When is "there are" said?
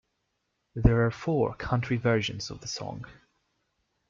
0.73-1.11